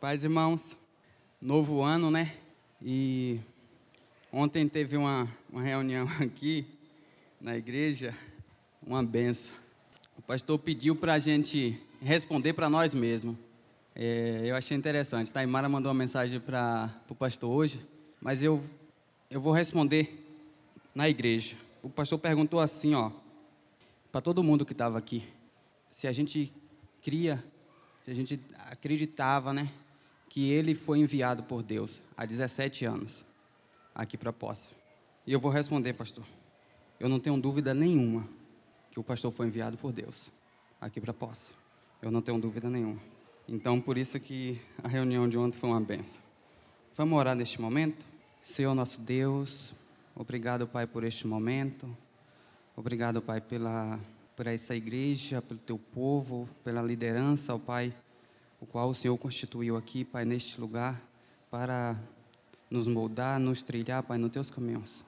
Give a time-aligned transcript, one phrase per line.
[0.00, 0.78] Paz, irmãos,
[1.42, 2.32] novo ano, né?
[2.80, 3.40] E
[4.32, 6.64] ontem teve uma, uma reunião aqui
[7.40, 8.14] na igreja,
[8.80, 9.56] uma benção.
[10.16, 13.36] O pastor pediu para a gente responder para nós mesmos.
[13.92, 15.32] É, eu achei interessante.
[15.32, 17.84] Taimara mandou uma mensagem para o pastor hoje,
[18.20, 18.62] mas eu,
[19.28, 20.24] eu vou responder
[20.94, 21.56] na igreja.
[21.82, 23.10] O pastor perguntou assim, ó,
[24.12, 25.24] para todo mundo que estava aqui,
[25.90, 26.52] se a gente
[27.02, 27.44] cria,
[28.00, 28.40] se a gente
[28.70, 29.72] acreditava, né,
[30.38, 33.26] que ele foi enviado por Deus há 17 anos
[33.92, 34.76] aqui para Posse.
[35.26, 36.24] E eu vou responder, pastor.
[37.00, 38.24] Eu não tenho dúvida nenhuma
[38.88, 40.30] que o pastor foi enviado por Deus
[40.80, 41.54] aqui para Posse.
[42.00, 43.00] Eu não tenho dúvida nenhuma.
[43.48, 46.22] Então, por isso que a reunião de ontem foi uma benção.
[46.96, 48.06] Vamos orar neste momento?
[48.40, 49.74] Senhor nosso Deus,
[50.14, 51.90] obrigado, Pai, por este momento.
[52.76, 53.98] Obrigado, Pai, pela,
[54.36, 57.92] por essa igreja, pelo teu povo, pela liderança, ó Pai,
[58.60, 61.00] o qual o Senhor constituiu aqui, Pai, neste lugar,
[61.50, 61.96] para
[62.70, 65.04] nos moldar, nos trilhar, Pai, nos teus caminhos.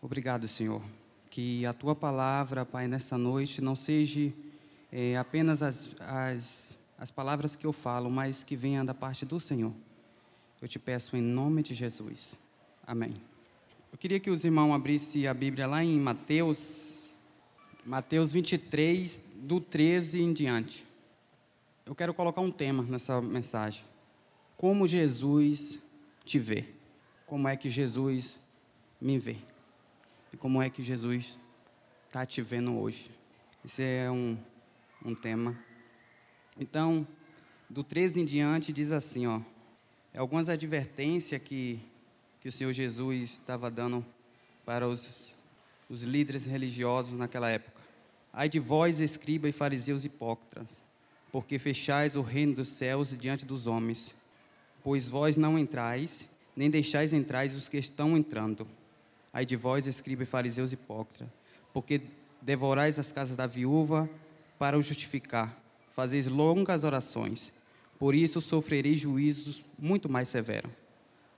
[0.00, 0.82] Obrigado, Senhor.
[1.28, 4.32] Que a tua palavra, Pai, nessa noite não seja
[4.92, 9.40] é, apenas as, as, as palavras que eu falo, mas que venha da parte do
[9.40, 9.72] Senhor.
[10.62, 12.38] Eu te peço em nome de Jesus.
[12.86, 13.14] Amém.
[13.90, 17.12] Eu queria que os irmãos abrissem a Bíblia lá em Mateus,
[17.84, 20.93] Mateus 23, do 13 em diante
[21.86, 23.84] eu quero colocar um tema nessa mensagem.
[24.56, 25.80] Como Jesus
[26.24, 26.64] te vê?
[27.26, 28.40] Como é que Jesus
[29.00, 29.36] me vê?
[30.32, 31.38] E como é que Jesus
[32.06, 33.10] está te vendo hoje?
[33.64, 34.38] Esse é um,
[35.04, 35.58] um tema.
[36.58, 37.06] Então,
[37.68, 39.40] do 13 em diante, diz assim: ó,
[40.16, 41.80] algumas advertências que,
[42.40, 44.04] que o Senhor Jesus estava dando
[44.64, 45.36] para os,
[45.88, 47.82] os líderes religiosos naquela época.
[48.32, 50.83] Ai de vós, escriba e fariseus hipócritas
[51.34, 54.14] porque fechais o reino dos céus diante dos homens.
[54.84, 58.64] Pois vós não entrais, nem deixais entrar os que estão entrando.
[59.32, 61.26] Ai de vós, escriba e fariseus hipócritas,
[61.72, 62.02] porque
[62.40, 64.08] devorais as casas da viúva
[64.60, 65.60] para o justificar,
[65.92, 67.52] fazeis longas orações,
[67.98, 70.70] por isso sofrereis juízos muito mais severos.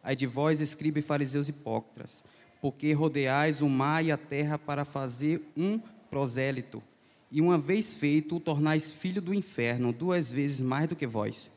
[0.02, 2.22] Ai de vós, escriba e fariseus hipócritas,
[2.60, 5.78] porque rodeais o mar e a terra para fazer um
[6.10, 6.82] prosélito,
[7.30, 11.50] e uma vez feito, o tornais filho do inferno, duas vezes mais do que vós.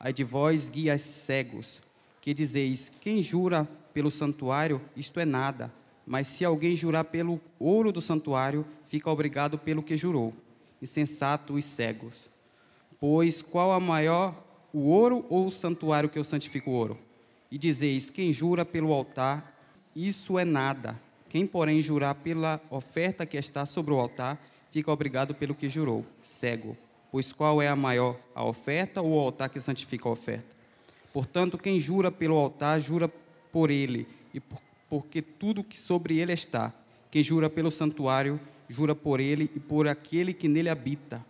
[0.00, 1.80] Ai de vós, guias cegos,
[2.20, 5.72] que dizeis: quem jura pelo santuário, isto é nada,
[6.06, 10.34] mas se alguém jurar pelo ouro do santuário, fica obrigado pelo que jurou.
[10.80, 12.28] Insensato e cegos.
[12.98, 14.42] Pois qual a maior,
[14.72, 16.98] o ouro ou o santuário que eu santifico o ouro?
[17.50, 19.56] E dizeis: quem jura pelo altar,
[19.94, 20.98] isso é nada.
[21.28, 24.38] Quem, porém, jurar pela oferta que está sobre o altar,
[24.72, 26.76] fica obrigado pelo que jurou, cego.
[27.12, 30.46] Pois qual é a maior, a oferta ou o altar que santifica a oferta?
[31.12, 33.06] Portanto, quem jura pelo altar, jura
[33.52, 36.72] por ele, e por, porque tudo que sobre ele está.
[37.10, 41.22] Quem jura pelo santuário, jura por ele e por aquele que nele habita.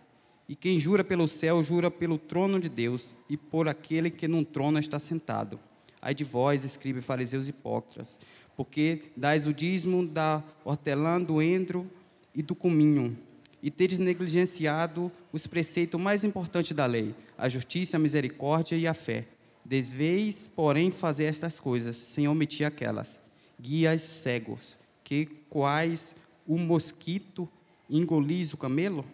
[0.47, 4.43] E quem jura pelo céu, jura pelo trono de Deus e por aquele que num
[4.43, 5.59] trono está sentado.
[6.01, 8.17] Ai de vós, escribe fariseus hipócritas,
[8.55, 11.89] porque dais o dízimo da hortelã, do endro
[12.35, 13.17] e do cominho,
[13.63, 18.93] e teres negligenciado os preceitos mais importantes da lei, a justiça, a misericórdia e a
[18.93, 19.25] fé.
[19.63, 23.21] Desveis, porém, fazer estas coisas, sem omitir aquelas.
[23.57, 26.13] Guias cegos, que quais
[26.45, 27.47] o mosquito
[27.89, 29.05] engolis o camelo?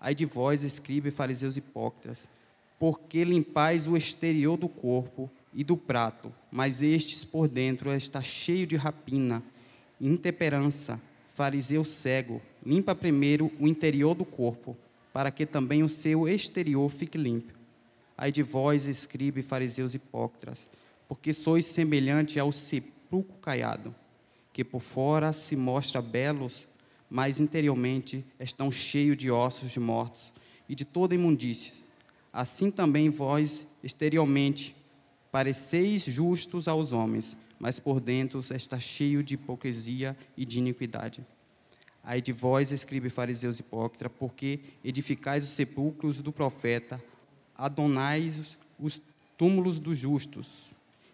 [0.00, 2.28] Ai de vós, escribe fariseus hipócritas,
[2.78, 8.64] porque limpais o exterior do corpo e do prato, mas estes por dentro está cheio
[8.64, 9.42] de rapina,
[10.00, 11.00] intemperança,
[11.34, 14.76] fariseu cego, limpa primeiro o interior do corpo,
[15.10, 17.54] para que também o seu exterior fique limpo.
[18.14, 20.58] Ai de vós, escribe fariseus hipócritas,
[21.08, 23.94] porque sois semelhante ao sepulcro caiado,
[24.52, 26.68] que por fora se mostra belos,
[27.08, 30.30] mas interiormente estão cheios de ossos de mortos
[30.68, 31.72] e de toda imundícia.
[32.30, 34.76] Assim também vós, exteriormente,
[35.32, 41.24] pareceis justos aos homens, mas por dentro está cheio de hipocrisia e de iniquidade.
[42.08, 46.98] Ai de vós, escribe fariseus hipócritas, porque edificais os sepulcros do profeta,
[47.54, 48.98] adonais os
[49.36, 50.70] túmulos dos justos,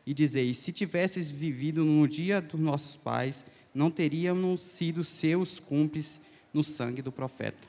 [0.06, 3.44] e dizeis: se tivesses vivido no dia dos nossos pais,
[3.74, 6.20] não teríamos sido seus cúmplices
[6.52, 7.66] no sangue do profeta.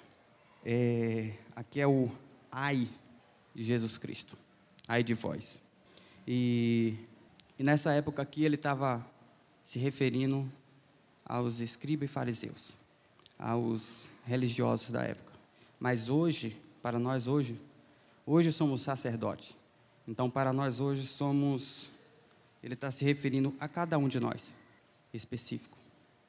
[0.63, 2.12] É, aqui é o
[2.51, 2.88] ai
[3.56, 4.38] de Jesus Cristo,
[4.88, 5.60] ai de vós.
[6.27, 6.94] E
[7.57, 9.06] e nessa época aqui ele estava
[9.63, 10.50] se referindo
[11.25, 12.72] aos escribas e fariseus,
[13.37, 15.33] aos religiosos da época.
[15.79, 17.59] Mas hoje, para nós hoje,
[18.25, 19.55] hoje somos sacerdotes.
[20.07, 21.91] Então, para nós hoje somos.
[22.63, 24.55] Ele está se referindo a cada um de nós,
[25.13, 25.77] específico.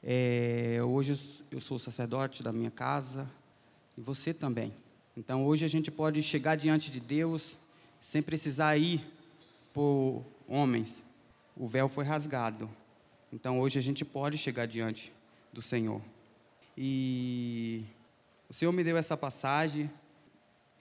[0.02, 1.18] É, hoje
[1.50, 3.28] eu sou sacerdote da minha casa
[3.96, 4.72] e você também.
[5.16, 7.56] Então, hoje a gente pode chegar diante de Deus
[8.02, 9.00] sem precisar ir
[9.72, 11.02] por homens.
[11.56, 12.68] O véu foi rasgado.
[13.32, 15.12] Então, hoje a gente pode chegar diante
[15.52, 16.02] do Senhor.
[16.76, 17.84] E
[18.48, 19.90] o Senhor me deu essa passagem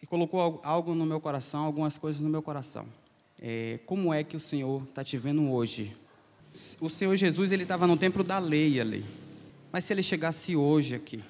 [0.01, 2.86] e colocou algo no meu coração, algumas coisas no meu coração.
[3.42, 5.95] É, como é que o Senhor está te vendo hoje?
[6.80, 9.06] O Senhor Jesus ele estava no templo da lei ali.
[9.71, 11.24] Mas se ele chegasse hoje aqui,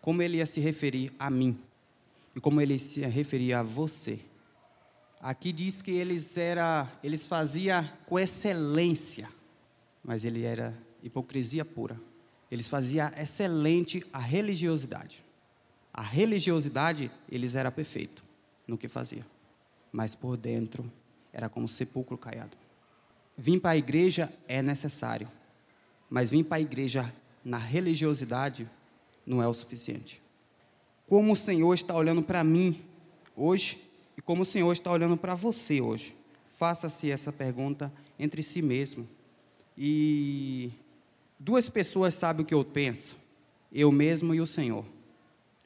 [0.00, 1.58] como ele ia se referir a mim?
[2.34, 4.20] E como ele se referia a você?
[5.20, 9.28] Aqui diz que eles era, eles faziam com excelência,
[10.02, 12.00] mas ele era hipocrisia pura.
[12.50, 15.24] Eles faziam excelente a religiosidade.
[15.92, 18.24] A religiosidade, eles eram perfeitos
[18.66, 19.24] no que faziam.
[19.92, 20.90] Mas por dentro,
[21.32, 22.56] era como sepulcro caiado.
[23.36, 25.28] Vir para a igreja é necessário.
[26.08, 27.12] Mas vir para a igreja
[27.44, 28.68] na religiosidade
[29.24, 30.20] não é o suficiente.
[31.06, 32.82] Como o Senhor está olhando para mim
[33.36, 33.82] hoje
[34.16, 36.14] e como o Senhor está olhando para você hoje.
[36.58, 39.08] Faça-se essa pergunta entre si mesmo.
[39.76, 40.70] E
[41.42, 43.16] Duas pessoas sabem o que eu penso,
[43.72, 44.84] eu mesmo e o Senhor.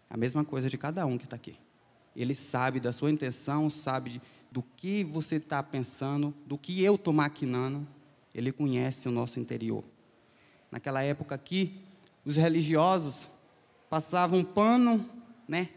[0.09, 1.57] A mesma coisa de cada um que está aqui.
[2.15, 4.23] Ele sabe da sua intenção, sabe
[4.53, 7.85] do que você está pensando, do que eu estou maquinando.
[8.33, 9.83] Ele conhece o nosso interior.
[10.71, 11.81] Naquela época aqui,
[12.25, 13.29] os religiosos
[13.91, 15.05] passavam pano,
[15.49, 15.71] né?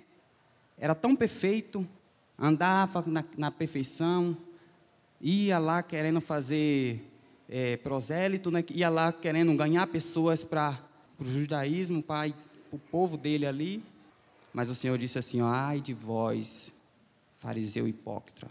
[0.78, 1.88] Era tão perfeito,
[2.38, 4.38] andava na, na perfeição,
[5.20, 7.04] ia lá querendo fazer
[7.50, 10.80] é, prosélito, né, ia lá querendo ganhar pessoas para
[11.20, 12.34] o judaísmo, para
[12.72, 13.84] o povo dele ali.
[14.54, 16.74] Mas o Senhor disse assim: ai de vós,
[17.40, 18.48] fariseu hipócrita.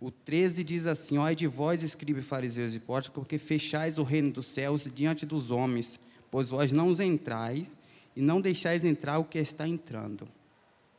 [0.00, 4.46] O 13 diz assim: ai de vós, escribe fariseus hipócritas, porque fechais o reino dos
[4.46, 5.98] céus diante dos homens,
[6.30, 7.66] pois vós não os entrais
[8.14, 10.28] e não deixais entrar o que está entrando.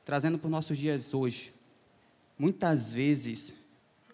[0.06, 1.54] Trazendo para os nossos dias hoje.
[2.38, 3.54] Muitas vezes,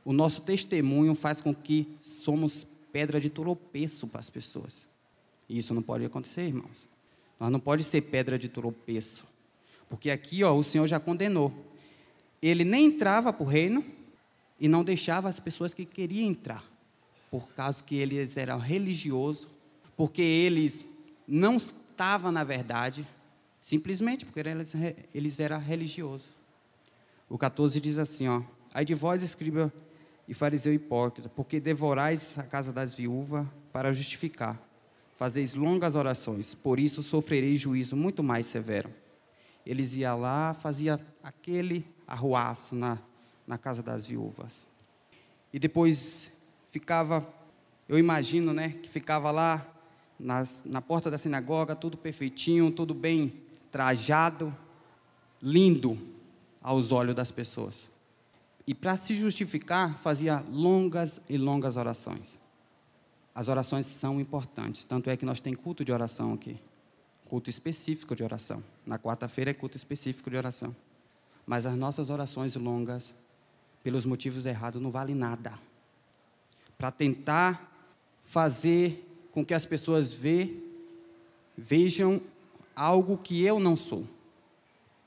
[0.04, 4.88] o nosso testemunho faz com que somos pedra de tropeço para as pessoas.
[5.50, 6.88] E isso não pode acontecer, irmãos.
[7.38, 9.28] Nós não pode ser pedra de tropeço.
[9.90, 11.54] Porque aqui, ó, o Senhor já condenou.
[12.42, 13.84] Ele nem entrava para o reino
[14.58, 16.64] e não deixava as pessoas que queriam entrar.
[17.30, 19.46] Por causa que eles eram religiosos,
[19.98, 20.86] porque eles
[21.28, 23.06] não estavam na verdade,
[23.60, 24.74] simplesmente porque eles,
[25.14, 26.30] eles eram religiosos.
[27.28, 28.42] O 14 diz assim, ó,
[28.76, 29.72] Aí de vós, escriba
[30.28, 34.60] e fariseu hipócrita, porque devorais a casa das viúvas para justificar.
[35.18, 38.90] Fazeis longas orações, por isso sofrereis juízo muito mais severo.
[39.66, 43.00] Eles iam lá, fazia aquele arruaço na,
[43.48, 44.52] na casa das viúvas.
[45.54, 46.32] E depois
[46.68, 47.28] ficava,
[47.88, 49.66] eu imagino, né, que ficava lá
[50.20, 54.56] nas, na porta da sinagoga, tudo perfeitinho, tudo bem trajado,
[55.42, 55.98] lindo
[56.62, 57.95] aos olhos das pessoas.
[58.68, 62.40] E para se justificar, fazia longas e longas orações.
[63.34, 66.60] As orações são importantes, tanto é que nós temos culto de oração aqui.
[67.26, 68.64] Culto específico de oração.
[68.86, 70.76] Na quarta-feira é culto específico de oração.
[71.46, 73.14] Mas as nossas orações longas,
[73.84, 75.60] pelos motivos errados, não valem nada.
[76.78, 77.72] Para tentar
[78.26, 80.64] fazer com que as pessoas ve,
[81.58, 82.22] vejam
[82.76, 84.08] algo que eu não sou.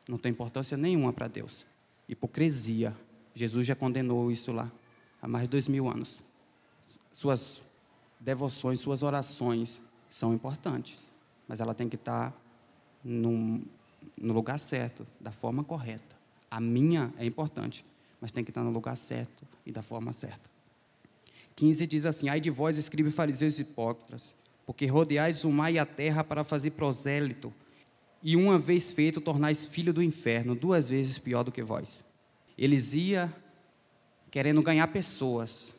[0.06, 1.66] Não tem importância nenhuma para Deus.
[2.08, 2.94] Hipocrisia
[3.38, 4.68] Jesus já condenou isso lá
[5.22, 6.20] há mais de dois mil anos.
[7.12, 7.62] Suas
[8.18, 9.80] devoções, suas orações
[10.10, 10.98] são importantes,
[11.46, 12.36] mas ela tem que estar
[13.04, 13.62] no,
[14.20, 16.16] no lugar certo, da forma correta.
[16.50, 17.84] A minha é importante,
[18.20, 20.50] mas tem que estar no lugar certo e da forma certa.
[21.54, 24.34] 15 diz assim: Ai de vós, escribe fariseus hipócritas,
[24.66, 27.54] porque rodeais o mar e a terra para fazer prosélito,
[28.20, 32.07] e uma vez feito tornais filho do inferno, duas vezes pior do que vós
[32.58, 33.32] eles iam
[34.30, 35.72] querendo ganhar pessoas,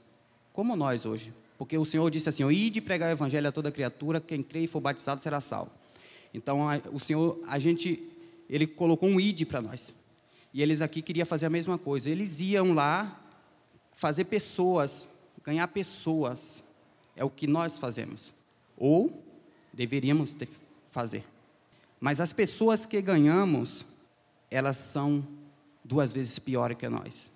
[0.53, 1.33] como nós hoje.
[1.57, 4.67] Porque o Senhor disse assim: Ide pregar o evangelho a toda criatura, quem crê e
[4.67, 5.71] for batizado será salvo.
[6.33, 8.07] Então, a, o Senhor, a gente,
[8.50, 9.93] ele colocou um ide para nós.
[10.53, 12.09] E eles aqui queriam fazer a mesma coisa.
[12.09, 13.21] Eles iam lá
[13.93, 15.05] fazer pessoas,
[15.43, 16.63] ganhar pessoas.
[17.15, 18.31] É o que nós fazemos.
[18.77, 19.21] Ou
[19.74, 20.48] deveríamos ter,
[20.89, 21.25] fazer.
[22.00, 23.86] Mas as pessoas que ganhamos,
[24.50, 25.27] elas são
[25.83, 27.31] duas vezes pior que nós.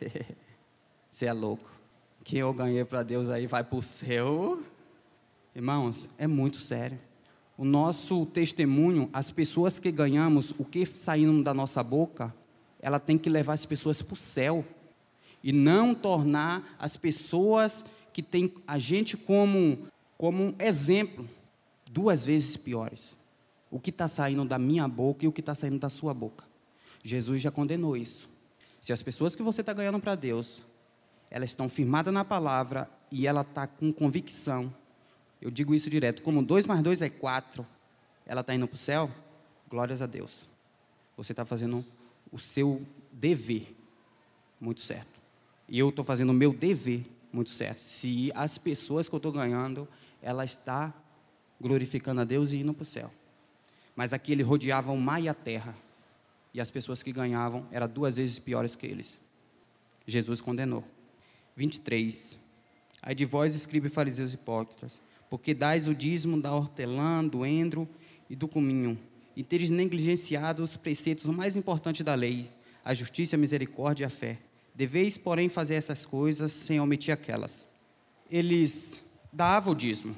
[1.10, 1.70] Você é louco.
[2.24, 4.62] Quem eu ganhei para Deus aí vai para o céu.
[5.54, 6.98] Irmãos, é muito sério.
[7.58, 12.34] O nosso testemunho, as pessoas que ganhamos, o que saindo da nossa boca,
[12.80, 14.64] ela tem que levar as pessoas para o céu.
[15.42, 17.82] e não tornar as pessoas
[18.12, 19.86] que têm a gente como,
[20.18, 21.26] como um exemplo
[21.90, 23.16] duas vezes piores.
[23.70, 26.44] O que está saindo da minha boca e o que está saindo da sua boca.
[27.02, 28.28] Jesus já condenou isso.
[28.80, 30.64] Se as pessoas que você está ganhando para Deus,
[31.30, 34.72] elas estão firmadas na palavra e ela está com convicção,
[35.40, 37.66] eu digo isso direto, como dois mais dois é quatro,
[38.26, 39.10] ela está indo para o céu,
[39.68, 40.46] glórias a Deus.
[41.16, 41.84] Você está fazendo
[42.30, 43.74] o seu dever
[44.60, 45.18] muito certo.
[45.68, 47.78] E eu estou fazendo o meu dever muito certo.
[47.78, 49.88] Se as pessoas que eu estou ganhando,
[50.20, 50.92] ela está
[51.60, 53.10] glorificando a Deus e indo para o céu.
[53.96, 55.74] Mas aqui ele rodeava o mar e a terra.
[56.52, 59.20] E as pessoas que ganhavam eram duas vezes piores que eles.
[60.06, 60.84] Jesus condenou.
[61.56, 62.38] 23.
[63.02, 67.88] Aí de vós, escribe fariseus hipócritas, porque dais o dízimo da hortelã, do endro
[68.28, 68.98] e do cominho,
[69.36, 72.50] e teres negligenciado os preceitos mais importantes da lei,
[72.84, 74.38] a justiça, a misericórdia e a fé.
[74.74, 77.66] Deveis, porém, fazer essas coisas sem omitir aquelas.
[78.30, 79.02] Eles
[79.32, 80.16] davam o dízimo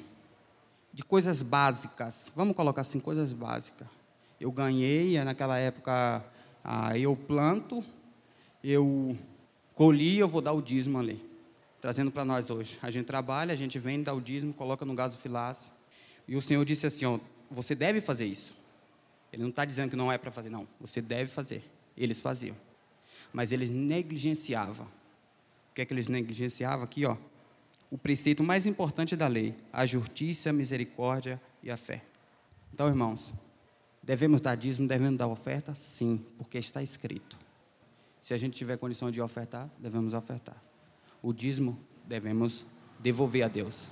[0.93, 2.31] de coisas básicas.
[2.35, 3.87] Vamos colocar assim, coisas básicas.
[4.43, 6.21] Eu ganhei, naquela época,
[6.61, 7.81] ah, eu planto,
[8.61, 9.17] eu
[9.73, 11.17] colhi, eu vou dar o dízimo ali.
[11.79, 12.77] Trazendo para nós hoje.
[12.81, 15.71] A gente trabalha, a gente vende, dá o dízimo, coloca no gasofilácio.
[16.27, 17.19] E o Senhor disse assim, ó,
[17.49, 18.53] você deve fazer isso.
[19.31, 20.67] Ele não está dizendo que não é para fazer, não.
[20.77, 21.63] Você deve fazer.
[21.95, 22.57] Eles faziam.
[23.31, 24.87] Mas eles negligenciavam.
[25.71, 27.15] O que é que eles negligenciavam aqui, ó?
[27.89, 32.01] O preceito mais importante da lei, a justiça, a misericórdia e a fé.
[32.73, 33.33] Então, irmãos,
[34.03, 35.73] devemos dar dízimo, devemos dar oferta?
[35.73, 37.37] Sim, porque está escrito.
[38.21, 40.61] Se a gente tiver condição de ofertar, devemos ofertar.
[41.21, 42.65] O dízimo devemos
[42.99, 43.87] devolver a Deus.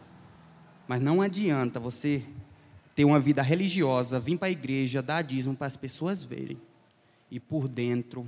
[0.87, 2.23] Mas não adianta você
[2.95, 6.59] ter uma vida religiosa, vir para a igreja, dar dízimo para as pessoas verem
[7.29, 8.27] e por dentro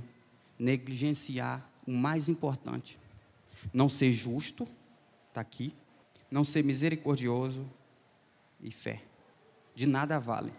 [0.58, 2.98] negligenciar o mais importante.
[3.72, 4.66] Não ser justo,
[5.28, 5.74] está aqui,
[6.30, 7.66] não ser misericordioso
[8.60, 9.02] e fé.
[9.74, 10.52] De nada vale.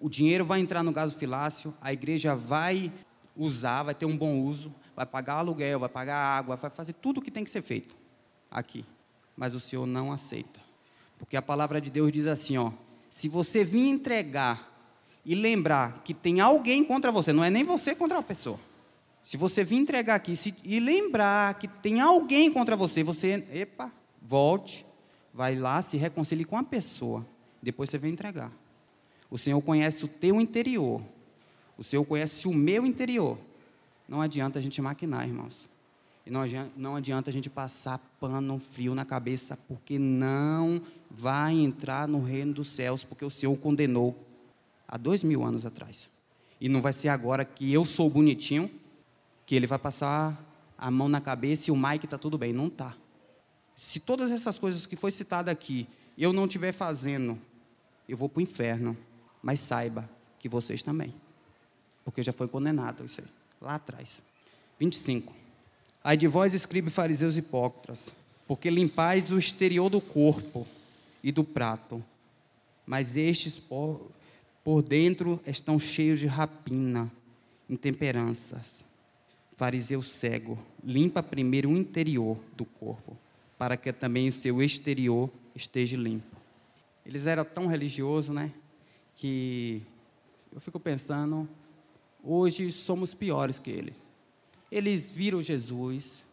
[0.00, 2.92] O, dinheiro vai entrar no gasofilácio, a igreja vai
[3.36, 7.18] usar, vai ter um bom uso, vai pagar aluguel, vai pagar água, vai fazer tudo
[7.18, 7.96] o que tem que ser feito
[8.50, 8.84] aqui.
[9.36, 10.58] Mas o Senhor não aceita.
[11.16, 12.72] Porque a palavra de Deus diz assim, ó,
[13.08, 14.68] se você vir entregar
[15.24, 18.58] e lembrar que tem alguém contra você, não é nem você contra a pessoa.
[19.22, 23.92] Se você vir entregar aqui se, e lembrar que tem alguém contra você, você, epa,
[24.20, 24.86] volte,
[25.32, 27.26] vai lá, se reconcilie com a pessoa,
[27.62, 28.50] depois você vem entregar.
[29.30, 31.02] O Senhor conhece o teu interior,
[31.76, 33.38] o Senhor conhece o meu interior.
[34.08, 35.68] Não adianta a gente maquinar, irmãos.
[36.24, 41.54] E não adianta, não adianta a gente passar pano frio na cabeça, porque não vai
[41.54, 44.14] entrar no reino dos céus, porque o Senhor condenou
[44.86, 46.10] há dois mil anos atrás.
[46.60, 48.70] E não vai ser agora que eu sou bonitinho,
[49.46, 50.38] que ele vai passar
[50.76, 52.52] a mão na cabeça e o Mike está tudo bem.
[52.52, 52.94] Não está.
[53.74, 57.38] Se todas essas coisas que foi citada aqui eu não estiver fazendo,
[58.08, 58.96] eu vou para o inferno.
[59.42, 61.14] Mas saiba que vocês também.
[62.04, 63.26] Porque já foi condenado isso aí,
[63.60, 64.22] lá atrás.
[64.78, 65.34] 25.
[66.02, 68.12] Ai de vós, escribe fariseus hipócritas,
[68.46, 70.66] porque limpais o exterior do corpo
[71.22, 72.02] e do prato,
[72.86, 74.10] mas estes por,
[74.64, 77.12] por dentro estão cheios de rapina,
[77.68, 78.84] intemperanças.
[79.56, 83.18] Fariseu cego, limpa primeiro o interior do corpo,
[83.58, 86.36] para que também o seu exterior esteja limpo.
[87.04, 88.52] Eles eram tão religiosos, né?
[89.18, 89.82] Que
[90.54, 91.46] eu fico pensando,
[92.24, 93.96] hoje somos piores que eles.
[94.72, 96.24] Eles viram Jesus,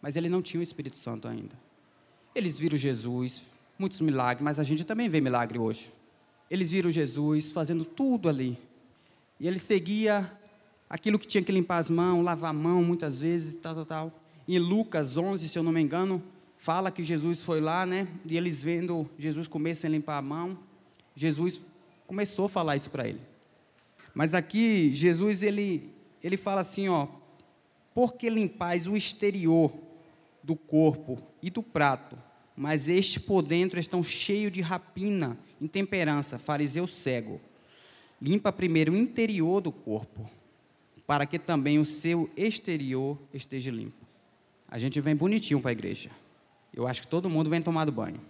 [0.00, 1.54] mas ele não tinha o Espírito Santo ainda.
[2.34, 3.42] Eles viram Jesus,
[3.78, 5.92] muitos milagres, mas a gente também vê milagre hoje.
[6.50, 8.56] Eles viram Jesus fazendo tudo ali.
[9.40, 10.30] E ele seguia
[10.88, 14.12] aquilo que tinha que limpar as mãos, lavar a mão muitas vezes, tal, tal, tal.
[14.46, 16.22] Em Lucas 11, se eu não me engano,
[16.56, 18.08] fala que Jesus foi lá, né?
[18.24, 20.58] E eles vendo Jesus comer sem limpar a mão,
[21.14, 21.60] Jesus
[22.08, 23.20] começou a falar isso para ele.
[24.14, 27.06] Mas aqui Jesus ele ele fala assim, ó,
[27.94, 29.72] porque limpais o exterior
[30.42, 32.18] do corpo e do prato,
[32.56, 37.40] mas este por dentro estão cheio de rapina, intemperança, fariseu cego.
[38.20, 40.28] Limpa primeiro o interior do corpo,
[41.06, 44.04] para que também o seu exterior esteja limpo.
[44.66, 46.10] A gente vem bonitinho para a igreja.
[46.74, 48.20] Eu acho que todo mundo vem tomado banho.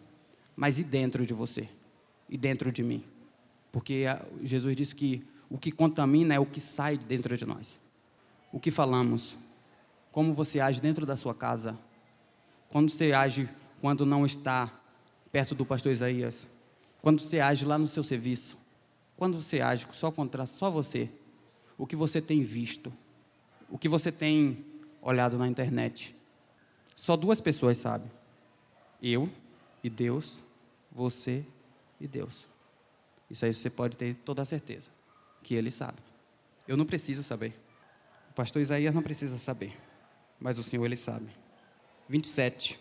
[0.55, 1.69] Mas e dentro de você?
[2.29, 3.03] E dentro de mim?
[3.71, 4.05] Porque
[4.43, 7.81] Jesus disse que o que contamina é o que sai dentro de nós.
[8.53, 9.37] O que falamos,
[10.11, 11.79] como você age dentro da sua casa,
[12.71, 13.49] quando você age
[13.81, 14.73] quando não está
[15.31, 16.47] perto do pastor Isaías,
[17.01, 18.59] quando você age lá no seu serviço,
[19.17, 21.11] quando você age só contra só você,
[21.77, 22.93] o que você tem visto,
[23.71, 24.65] o que você tem
[25.01, 26.15] olhado na internet,
[26.97, 28.11] Só duas pessoas sabem:
[29.01, 29.31] eu
[29.85, 30.41] e Deus,
[30.91, 31.45] você
[32.01, 32.47] e Deus.
[33.31, 34.91] Isso aí você pode ter toda a certeza
[35.43, 35.99] que Ele sabe.
[36.67, 37.55] Eu não preciso saber.
[38.31, 39.77] O pastor Isaías não precisa saber,
[40.39, 41.29] mas o Senhor Ele sabe.
[42.09, 42.79] 27.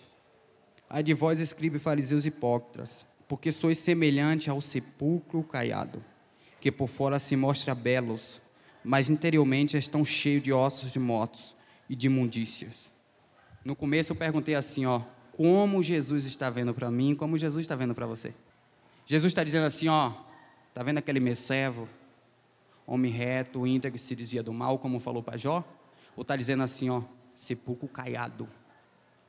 [0.89, 6.01] Ai de vós, escribe fariseus hipócritas, porque sois semelhante ao sepulcro caiado,
[6.61, 8.41] que por fora se mostra belos,
[8.83, 11.55] mas interiormente estão cheios de ossos de mortos
[11.89, 12.91] e de imundícias.
[13.65, 15.01] No começo eu perguntei assim, ó,
[15.33, 18.33] como Jesus está vendo para mim, como Jesus está vendo para você.
[19.05, 20.13] Jesus está dizendo assim, ó,
[20.77, 21.89] tá vendo aquele meu servo,
[22.85, 25.67] homem reto, íntegro, que se dizia do mal, como falou para Jó?
[26.15, 27.01] Ou está dizendo assim, ó,
[27.33, 28.47] sepulcro caiado,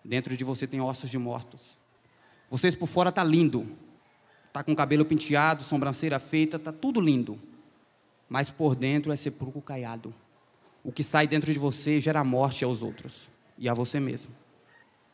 [0.05, 1.79] dentro de você tem ossos de mortos.
[2.51, 3.67] Vocês por fora tá lindo,
[4.53, 7.41] tá com cabelo penteado, sobrancelha feita, tá tudo lindo,
[8.29, 10.15] mas por dentro é sepulcro caiado.
[10.85, 13.27] O que sai dentro de você gera morte aos outros
[13.57, 14.31] e a você mesmo.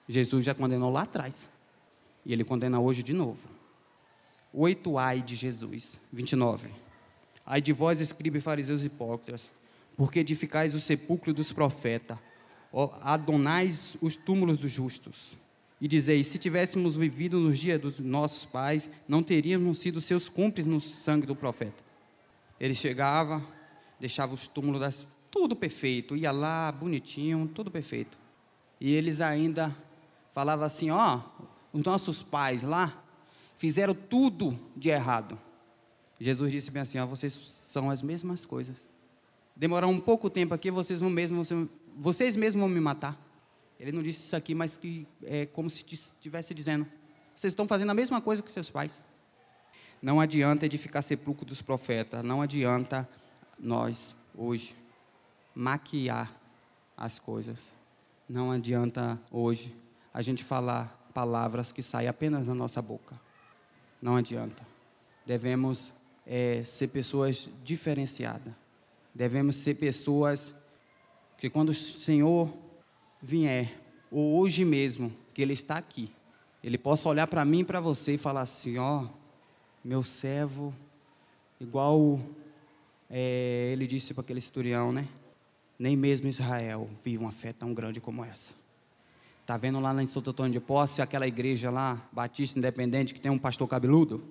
[0.09, 1.49] Jesus já condenou lá atrás.
[2.27, 3.47] E ele condena hoje de novo.
[4.57, 6.01] Oito ai de Jesus.
[6.13, 6.69] 29.
[7.45, 9.51] Ai de vós, escribe fariseus hipócritas,
[9.97, 12.17] porque edificais o sepulcro dos profetas,
[13.03, 15.37] adonais os túmulos dos justos.
[15.81, 20.73] E dizeis: se tivéssemos vivido nos dias dos nossos pais, não teríamos sido seus cúmplices
[20.73, 21.83] no sangue do profeta.
[22.61, 23.45] Ele chegava,
[23.99, 28.17] deixava os túmulos das tudo perfeito, ia lá, bonitinho, tudo perfeito.
[28.81, 29.77] E eles ainda
[30.33, 31.23] falavam assim: ó,
[31.73, 33.04] os nossos pais lá
[33.57, 35.39] fizeram tudo de errado.
[36.21, 38.77] Jesus disse bem assim: ó, vocês são as mesmas coisas.
[39.57, 41.43] Demorar um pouco tempo aqui, vocês vão mesmo,
[41.97, 43.19] vocês mesmos vão me matar.
[43.79, 46.87] Ele não disse isso aqui, mas que é como se estivesse dizendo:
[47.35, 48.93] vocês estão fazendo a mesma coisa que seus pais.
[50.01, 53.09] Não adianta edificar sepulcro dos profetas, não adianta
[53.59, 54.75] nós hoje
[55.55, 56.31] maquiar
[56.97, 57.59] as coisas.
[58.29, 59.75] Não adianta hoje
[60.13, 63.19] a gente falar palavras que saem apenas da nossa boca.
[64.05, 64.63] Não adianta.
[65.25, 65.95] Devemos
[66.27, 68.53] é, ser pessoas diferenciadas.
[69.15, 70.55] Devemos ser pessoas
[71.39, 72.53] que quando o Senhor
[73.23, 76.11] vier, ou hoje mesmo, que Ele está aqui,
[76.63, 79.09] Ele possa olhar para mim e para você e falar assim: ó,
[79.83, 80.75] meu servo,
[81.59, 82.21] igual
[83.09, 85.09] é, ele disse para aquele historião, né?
[85.79, 88.53] Nem mesmo Israel viu uma fé tão grande como essa.
[89.45, 93.31] Está vendo lá em Santo Antônio de Posse, aquela igreja lá, Batista Independente, que tem
[93.31, 94.25] um pastor cabeludo?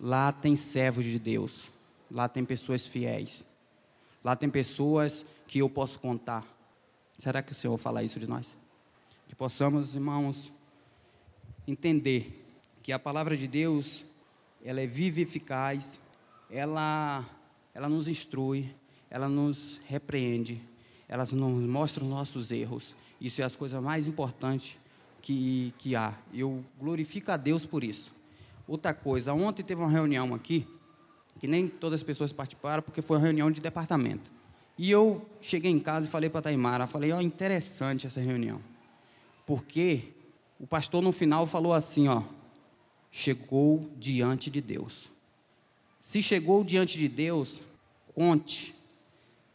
[0.00, 1.66] Lá tem servos de Deus.
[2.10, 3.46] Lá tem pessoas fiéis.
[4.24, 6.46] Lá tem pessoas que eu posso contar.
[7.18, 8.56] Será que o Senhor fala isso de nós?
[9.28, 10.50] Que possamos, irmãos,
[11.68, 12.42] entender
[12.82, 14.02] que a palavra de Deus,
[14.64, 16.00] ela é viva e eficaz,
[16.48, 17.22] ela,
[17.74, 18.74] ela nos instrui,
[19.10, 20.58] ela nos repreende,
[21.06, 22.94] ela nos mostra os nossos erros.
[23.22, 24.76] Isso é as coisas mais importantes
[25.20, 26.12] que, que há.
[26.34, 28.12] Eu glorifico a Deus por isso.
[28.66, 30.66] Outra coisa, ontem teve uma reunião aqui,
[31.38, 34.30] que nem todas as pessoas participaram, porque foi uma reunião de departamento.
[34.76, 38.20] E eu cheguei em casa e falei para a Taimara, falei, ó, oh, interessante essa
[38.20, 38.60] reunião.
[39.46, 40.08] Porque
[40.58, 42.22] o pastor no final falou assim, ó,
[43.10, 45.06] chegou diante de Deus.
[46.00, 47.60] Se chegou diante de Deus,
[48.14, 48.74] conte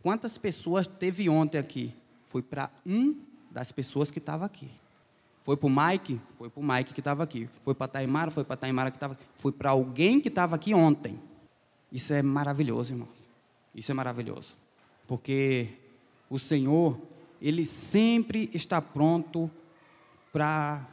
[0.07, 1.93] Quantas pessoas teve ontem aqui?
[2.27, 3.13] Foi para um
[3.57, 4.69] das pessoas que estava aqui.
[5.43, 6.21] Foi para o Mike?
[6.37, 7.49] Foi para o Mike que estava aqui.
[7.63, 8.29] Foi para a Taimara?
[8.29, 9.23] Foi para a Taimara que estava aqui.
[9.35, 11.19] Foi para alguém que estava aqui ontem.
[11.91, 13.17] Isso é maravilhoso, irmãos.
[13.73, 14.55] Isso é maravilhoso.
[15.07, 15.69] Porque
[16.29, 17.01] o Senhor,
[17.41, 19.49] Ele sempre está pronto
[20.31, 20.85] para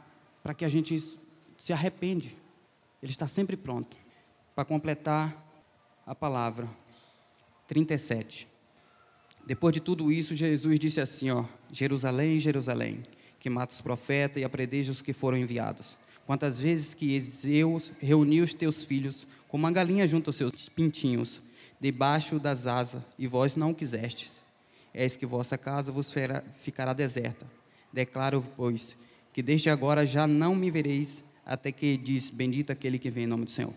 [0.57, 1.17] que a gente
[1.59, 2.35] se arrepende.
[2.99, 3.95] Ele está sempre pronto
[4.55, 5.35] para completar
[6.03, 6.67] a palavra.
[7.67, 8.47] 37.
[9.45, 13.03] Depois de tudo isso, Jesus disse assim: ó, Jerusalém, Jerusalém,
[13.37, 15.97] que mata os profetas e apredeja os que foram enviados.
[16.25, 21.41] Quantas vezes que Zeus reuniu os teus filhos, como uma galinha junto aos seus pintinhos,
[21.79, 24.41] debaixo das asas, e vós não quisestes.
[24.93, 26.13] Eis que vossa casa vos
[26.61, 27.45] ficará deserta.
[27.91, 28.97] Declaro, pois,
[29.33, 33.27] que desde agora já não me vereis, até que diz: Bendito aquele que vem em
[33.27, 33.73] nome do Senhor.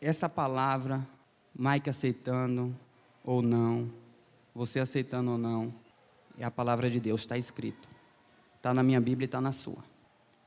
[0.00, 1.06] Essa palavra,
[1.54, 2.74] Mike aceitando
[3.22, 3.90] ou não,
[4.54, 5.74] você aceitando ou não,
[6.38, 7.88] é a palavra de Deus, está escrito.
[8.56, 9.82] Está na minha Bíblia e está na sua.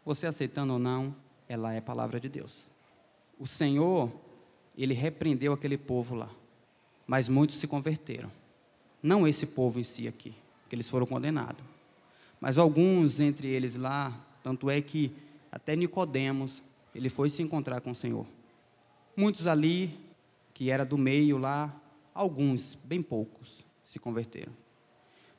[0.06, 1.16] Você aceitando ou não,
[1.48, 2.66] ela é a palavra de Deus.
[3.40, 4.12] O Senhor,
[4.78, 6.30] ele repreendeu aquele povo lá,
[7.08, 8.32] mas muitos se converteram.
[9.02, 10.34] Não esse povo em si aqui,
[10.68, 11.64] que eles foram condenados,
[12.40, 15.12] mas alguns entre eles lá, tanto é que
[15.52, 16.62] até Nicodemos,
[16.94, 18.26] ele foi se encontrar com o Senhor.
[19.16, 19.98] Muitos ali,
[20.54, 21.74] que era do meio lá,
[22.14, 24.54] alguns, bem poucos, se converteram.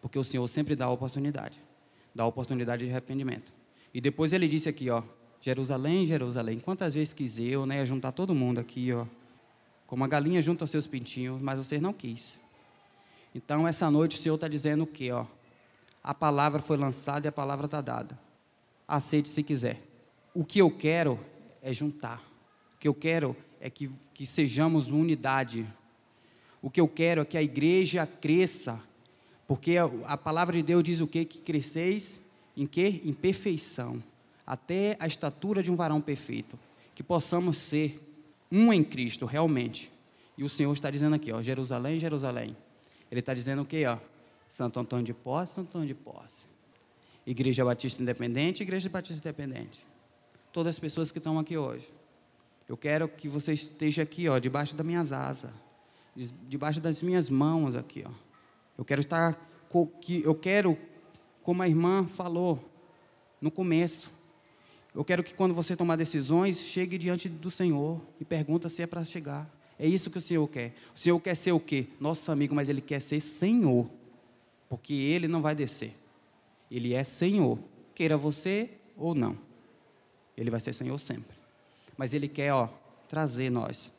[0.01, 1.61] Porque o Senhor sempre dá a oportunidade
[2.15, 3.53] dá a oportunidade de arrependimento.
[3.93, 5.03] E depois ele disse aqui, ó,
[5.41, 9.07] Jerusalém, Jerusalém, quantas vezes quis eu, né, juntar todo mundo aqui, ó,
[9.87, 12.41] como a galinha junta os seus pintinhos, mas vocês não quis.
[13.35, 15.25] Então, essa noite o Senhor está dizendo o quê, ó?
[16.03, 18.19] A palavra foi lançada e a palavra está dada.
[18.87, 19.81] Aceite se quiser.
[20.35, 21.19] O que eu quero
[21.63, 22.23] é juntar.
[22.75, 25.67] O que eu quero é que, que sejamos unidade.
[26.63, 28.81] O que eu quero é que a igreja cresça.
[29.51, 31.25] Porque a, palavra de Deus diz o quê?
[31.25, 32.21] Que cresceis
[32.57, 33.01] em quê?
[33.05, 34.01] Em perfeição.
[34.47, 36.57] Até a estatura de um varão perfeito.
[36.95, 38.01] Que possamos ser
[38.49, 39.91] um em Cristo, realmente.
[40.39, 42.57] E o Senhor está dizendo aqui, ó, Jerusalém, Jerusalém.
[43.11, 43.99] Ele está dizendo o quê, ó?
[44.47, 46.45] Santo Antônio de Posse, Santo Antônio de Posse.
[47.27, 49.85] Igreja Batista Independente, Igreja Batista Independente.
[50.53, 51.93] Todas as pessoas que estão aqui hoje.
[52.69, 55.51] Eu quero que você esteja aqui, ó, debaixo das minhas asas,
[56.47, 58.30] debaixo das minhas mãos aqui, ó.
[58.81, 59.39] Eu quero estar,
[60.25, 60.79] eu quero,
[61.43, 62.67] como a irmã falou
[63.39, 64.11] no começo,
[64.95, 68.87] eu quero que quando você tomar decisões, chegue diante do Senhor e pergunta se é
[68.87, 69.55] para chegar.
[69.79, 70.73] É isso que o Senhor quer.
[70.97, 71.89] O Senhor quer ser o quê?
[72.01, 73.87] Nosso amigo, mas Ele quer ser Senhor.
[74.67, 75.95] Porque Ele não vai descer.
[76.71, 77.59] Ele é Senhor.
[77.95, 79.37] Queira você ou não.
[80.39, 81.37] Ele vai ser Senhor sempre.
[81.99, 82.67] Mas Ele quer, ó,
[83.11, 83.93] trazer nós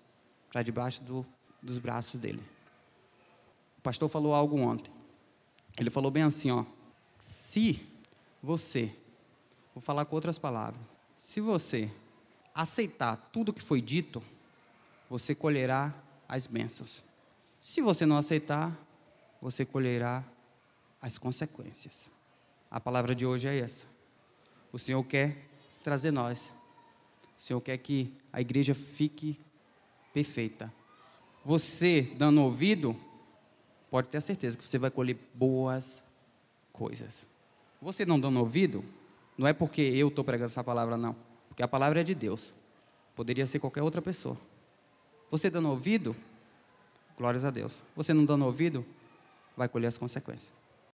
[0.51, 1.23] para debaixo do,
[1.61, 2.41] dos braços dele.
[3.81, 4.93] O pastor falou algo ontem.
[5.77, 6.63] Ele falou bem assim, ó.
[7.19, 7.85] Se
[8.41, 8.95] você
[9.73, 10.81] Vou falar com outras palavras.
[11.17, 11.89] Se você
[12.53, 14.21] aceitar tudo que foi dito,
[15.09, 15.93] você colherá
[16.27, 17.03] as bênçãos.
[17.61, 18.77] Se você não aceitar,
[19.41, 20.23] você colherá
[21.01, 22.11] as consequências.
[22.69, 23.85] A palavra de hoje é essa.
[24.73, 25.37] O Senhor quer
[25.83, 26.53] trazer nós.
[27.39, 29.39] O Senhor quer que a igreja fique
[30.13, 30.71] perfeita.
[31.45, 32.95] Você, dando ouvido,
[33.91, 36.03] pode ter certeza que você vai colher boas
[36.71, 37.27] coisas.
[37.81, 38.83] Você não dando ouvido,
[39.37, 41.15] não é porque eu estou pregando essa palavra, não.
[41.49, 42.55] Porque a palavra é de Deus.
[43.15, 44.37] Poderia ser qualquer outra pessoa.
[45.29, 46.15] Você dando ouvido,
[47.17, 47.83] glórias a Deus.
[47.95, 48.85] Você não dando ouvido,
[49.55, 50.60] vai colher as consequências.